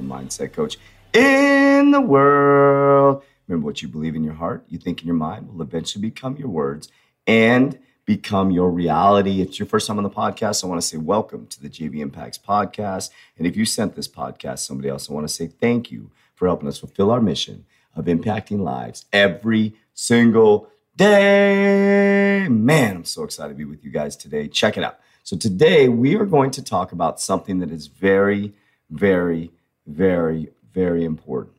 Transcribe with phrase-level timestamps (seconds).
[0.00, 0.78] and mindset coach
[1.12, 3.22] in the world.
[3.46, 6.36] Remember what you believe in your heart, you think in your mind will eventually become
[6.36, 6.88] your words
[7.26, 9.40] and become your reality.
[9.40, 11.68] If it's your first time on the podcast, I want to say welcome to the
[11.68, 13.10] JV Impacts podcast.
[13.38, 16.48] And if you sent this podcast somebody else, I want to say thank you for
[16.48, 22.46] helping us fulfill our mission of impacting lives every single day.
[22.48, 24.48] Man, I'm so excited to be with you guys today.
[24.48, 24.98] Check it out.
[25.22, 28.54] So, today we are going to talk about something that is very,
[28.90, 29.50] very,
[29.90, 31.56] very, very important.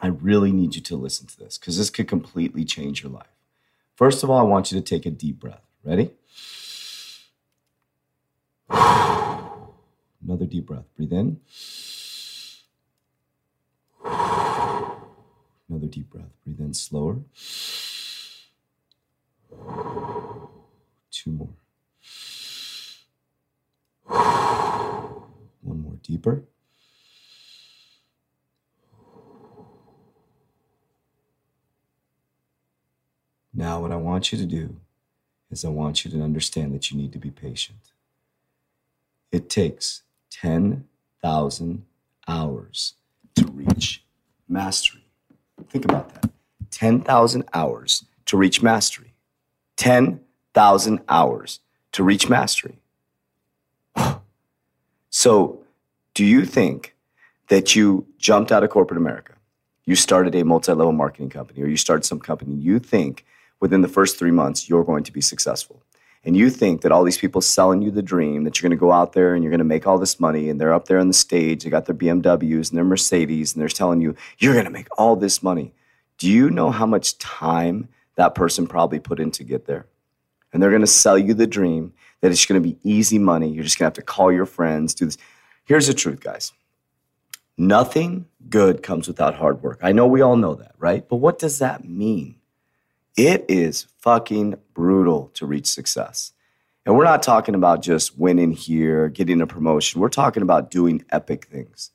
[0.00, 3.26] I really need you to listen to this because this could completely change your life.
[3.94, 5.60] First of all, I want you to take a deep breath.
[5.84, 6.12] Ready?
[8.70, 10.84] Another deep breath.
[10.96, 11.40] Breathe in.
[14.04, 16.30] Another deep breath.
[16.44, 17.18] Breathe in slower.
[21.10, 21.50] Two more.
[25.62, 26.44] One more deeper.
[33.70, 34.74] Now, what I want you to do
[35.48, 37.78] is I want you to understand that you need to be patient.
[39.30, 41.84] It takes 10,000
[42.26, 42.94] hours
[43.36, 44.02] to reach
[44.48, 45.04] mastery.
[45.68, 46.32] Think about that
[46.72, 49.14] 10,000 hours to reach mastery.
[49.76, 51.60] 10,000 hours
[51.92, 52.80] to reach mastery.
[55.12, 55.60] So,
[56.14, 56.96] do you think
[57.48, 59.34] that you jumped out of corporate America?
[59.84, 62.54] You started a multi level marketing company or you started some company.
[62.54, 63.24] You think
[63.60, 65.82] within the first three months you're going to be successful.
[66.22, 68.80] And you think that all these people selling you the dream that you're going to
[68.80, 70.98] go out there and you're going to make all this money and they're up there
[70.98, 74.52] on the stage, they got their BMWs and their Mercedes and they're telling you, you're
[74.52, 75.72] going to make all this money.
[76.18, 79.86] Do you know how much time that person probably put in to get there?
[80.52, 83.48] And they're going to sell you the dream that it's going to be easy money.
[83.48, 85.16] You're just going to have to call your friends, do this.
[85.64, 86.52] Here's the truth, guys.
[87.56, 89.78] Nothing good comes without hard work.
[89.82, 91.08] I know we all know that, right?
[91.08, 92.39] But what does that mean?
[93.16, 96.32] It is fucking brutal to reach success.
[96.86, 100.00] And we're not talking about just winning here, getting a promotion.
[100.00, 101.90] We're talking about doing epic things.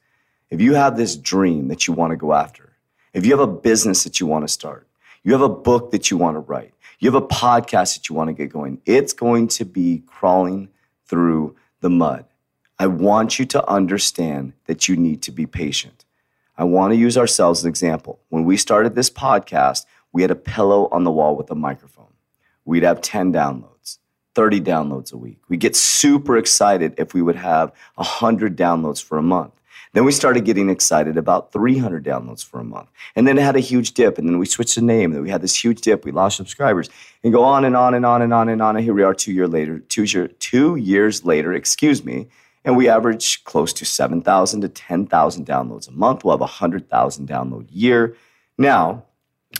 [0.50, 2.74] If you have this dream that you want to go after,
[3.14, 4.88] if you have a business that you want to start,
[5.24, 8.16] you have a book that you want to write, you have a podcast that you
[8.16, 10.70] want to get going, it's going to be crawling
[11.08, 12.26] through the mud.
[12.78, 16.06] I want you to understand that you need to be patient.
[16.58, 18.20] I want to use ourselves as an example.
[18.30, 22.14] When we started this podcast, we had a pillow on the wall with a microphone.
[22.64, 23.98] We'd have 10 downloads,
[24.34, 25.40] 30 downloads a week.
[25.50, 29.52] We get super excited if we would have 100 downloads for a month.
[29.92, 32.88] Then we started getting excited about 300 downloads for a month.
[33.18, 34.18] And then it had a huge dip.
[34.18, 35.12] And then we switched the name.
[35.12, 36.06] Then we had this huge dip.
[36.06, 36.90] We lost subscribers
[37.22, 38.78] and go on and on and on and on and on.
[38.78, 42.30] And here we are two years later, two, year, two years later, excuse me.
[42.64, 46.24] And we average close to 7,000 to 10,000 downloads a month.
[46.24, 48.16] We'll have a 100,000 download year.
[48.58, 49.04] Now,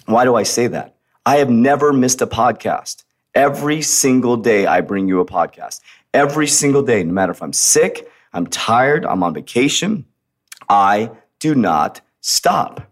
[0.06, 0.96] why do I say that?
[1.26, 3.04] I have never missed a podcast.
[3.34, 5.82] Every single day, I bring you a podcast.
[6.14, 10.06] Every single day, no matter if I'm sick, I'm tired, I'm on vacation,
[10.70, 12.92] I do not stop.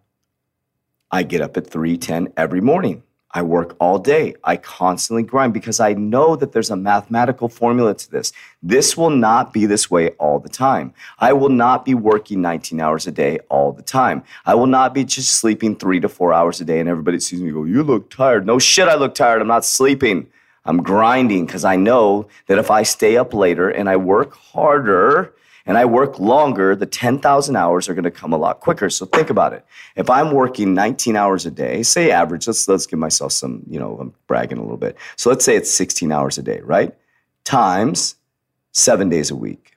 [1.11, 3.03] I get up at 3:10 every morning.
[3.35, 4.35] I work all day.
[4.43, 8.31] I constantly grind because I know that there's a mathematical formula to this.
[8.61, 10.93] This will not be this way all the time.
[11.17, 14.23] I will not be working 19 hours a day all the time.
[14.45, 17.41] I will not be just sleeping three to four hours a day and everybody sees
[17.41, 18.45] me go, You look tired.
[18.45, 19.41] No shit, I look tired.
[19.41, 20.27] I'm not sleeping.
[20.65, 25.33] I'm grinding because I know that if I stay up later and I work harder,
[25.65, 28.89] and I work longer, the 10,000 hours are going to come a lot quicker.
[28.89, 29.65] So think about it.
[29.95, 33.79] If I'm working 19 hours a day, say average, let's let's give myself some, you
[33.79, 34.97] know, I'm bragging a little bit.
[35.15, 36.93] So let's say it's 16 hours a day, right?
[37.45, 38.15] Times
[38.73, 39.75] 7 days a week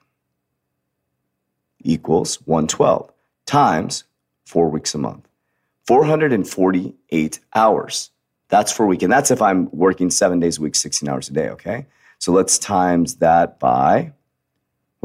[1.83, 3.11] equals 112
[3.45, 4.03] times
[4.45, 5.27] 4 weeks a month.
[5.87, 8.11] 448 hours.
[8.49, 9.01] That's for a week.
[9.01, 11.85] And that's if I'm working seven days a week, 16 hours a day, okay?
[12.19, 14.13] So let's times that by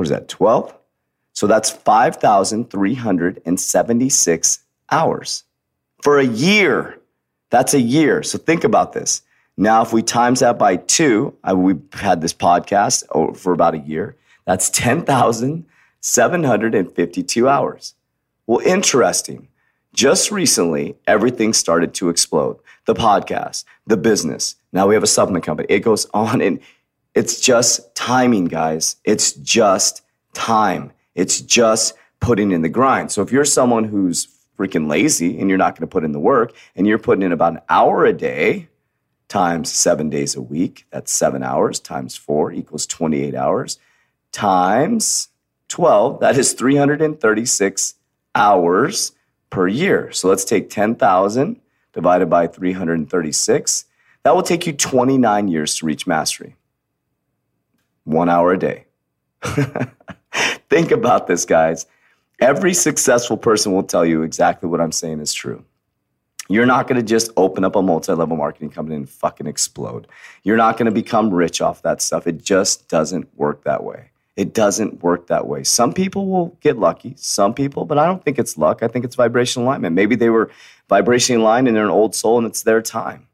[0.02, 0.76] what is that, 12?
[1.32, 4.58] So that's 5,376
[4.90, 5.44] hours
[6.02, 6.98] for a year.
[7.50, 8.24] That's a year.
[8.24, 9.22] So think about this.
[9.56, 13.74] Now, if we times that by two, I, we've had this podcast oh, for about
[13.74, 14.16] a year.
[14.44, 17.94] That's 10,752 hours.
[18.48, 19.46] Well, interesting.
[19.94, 22.58] Just recently, everything started to explode.
[22.86, 24.56] The podcast, the business.
[24.72, 25.68] Now we have a supplement company.
[25.70, 26.58] It goes on and
[27.14, 28.96] it's just timing, guys.
[29.04, 30.02] It's just
[30.34, 30.92] time.
[31.14, 33.12] It's just putting in the grind.
[33.12, 34.28] So if you're someone who's
[34.58, 37.32] freaking lazy and you're not going to put in the work and you're putting in
[37.32, 38.68] about an hour a day
[39.28, 43.78] times seven days a week, that's seven hours times four equals 28 hours
[44.32, 45.28] times
[45.68, 47.94] 12, that is 336
[48.34, 49.12] hours
[49.50, 50.10] per year.
[50.12, 51.60] So let's take 10,000
[51.92, 53.84] divided by 336.
[54.24, 56.56] That will take you 29 years to reach mastery.
[58.04, 58.84] One hour a day.
[60.68, 61.86] Think about this, guys.
[62.40, 65.64] Every successful person will tell you exactly what I'm saying is true.
[66.48, 70.08] You're not going to just open up a multi level marketing company and fucking explode.
[70.42, 72.26] You're not going to become rich off that stuff.
[72.26, 74.10] It just doesn't work that way.
[74.34, 75.62] It doesn't work that way.
[75.62, 78.82] Some people will get lucky, some people, but I don't think it's luck.
[78.82, 79.94] I think it's vibrational alignment.
[79.94, 80.50] Maybe they were
[80.90, 83.28] vibrationally aligned and they're an old soul and it's their time.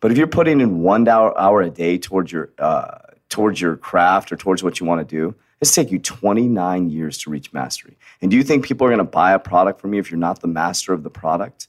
[0.00, 2.98] But if you're putting in one hour, hour a day towards your, uh,
[3.30, 7.18] towards your craft or towards what you want to do, it's take you 29 years
[7.18, 7.96] to reach mastery.
[8.20, 10.18] And do you think people are going to buy a product from you if you're
[10.18, 11.68] not the master of the product?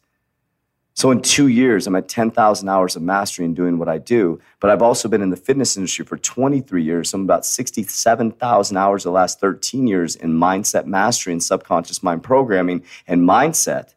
[0.94, 4.40] So in two years, I'm at 10,000 hours of mastery in doing what I do.
[4.60, 7.10] But I've also been in the fitness industry for 23 years.
[7.10, 12.24] So I'm about 67,000 hours the last 13 years in mindset mastery and subconscious mind
[12.24, 13.94] programming and mindset.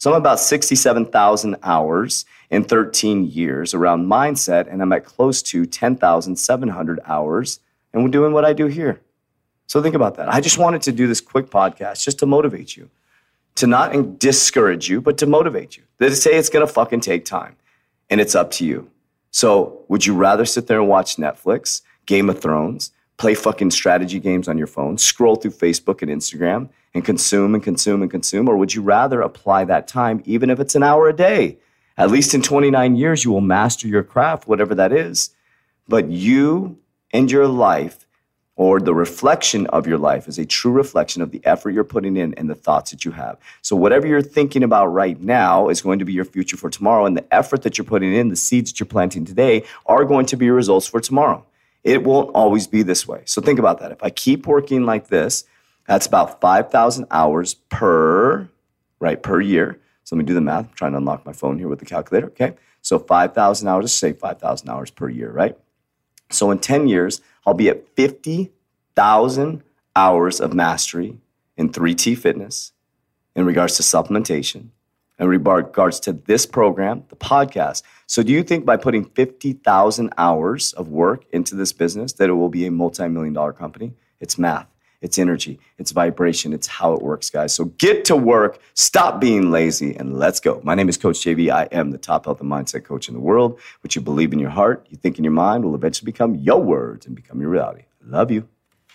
[0.00, 5.66] So I'm about 67,000 hours in 13 years around mindset, and I'm at close to
[5.66, 7.60] 10,700 hours,
[7.92, 9.02] and we're doing what I do here.
[9.66, 10.32] So think about that.
[10.32, 12.88] I just wanted to do this quick podcast just to motivate you
[13.56, 15.82] to not discourage you, but to motivate you.
[15.98, 17.56] To say it's going to fucking take time
[18.08, 18.90] and it's up to you.
[19.32, 24.18] So, would you rather sit there and watch Netflix, Game of Thrones, play fucking strategy
[24.18, 28.48] games on your phone, scroll through Facebook and Instagram and consume and consume and consume?
[28.48, 31.58] Or would you rather apply that time, even if it's an hour a day?
[31.98, 35.30] At least in 29 years, you will master your craft, whatever that is.
[35.86, 36.78] But you
[37.12, 38.06] and your life
[38.56, 42.16] or the reflection of your life is a true reflection of the effort you're putting
[42.16, 43.36] in and the thoughts that you have.
[43.60, 47.04] So, whatever you're thinking about right now is going to be your future for tomorrow.
[47.04, 50.26] And the effort that you're putting in, the seeds that you're planting today, are going
[50.26, 51.44] to be your results for tomorrow.
[51.82, 53.22] It won't always be this way.
[53.24, 53.92] So, think about that.
[53.92, 55.44] If I keep working like this,
[55.86, 58.48] that's about 5,000 hours per,
[59.00, 59.80] right, per year.
[60.04, 60.66] So, let me do the math.
[60.66, 62.26] I'm trying to unlock my phone here with the calculator.
[62.28, 62.54] Okay.
[62.82, 65.56] So, 5,000 hours, let's say 5,000 hours per year, right?
[66.30, 69.62] So, in 10 years, I'll be at 50,000
[69.96, 71.18] hours of mastery
[71.56, 72.72] in 3T fitness
[73.34, 74.68] in regards to supplementation,
[75.20, 77.82] in regards to this program, the podcast.
[78.06, 82.32] So, do you think by putting 50,000 hours of work into this business that it
[82.32, 83.92] will be a multi million dollar company?
[84.18, 84.66] It's math.
[85.02, 87.54] It's energy, it's vibration, it's how it works, guys.
[87.54, 90.60] So get to work, stop being lazy, and let's go.
[90.62, 91.50] My name is Coach JV.
[91.50, 93.58] I am the top health and mindset coach in the world.
[93.80, 96.62] What you believe in your heart, you think in your mind will eventually become your
[96.62, 97.84] words and become your reality.
[98.04, 98.46] Love you.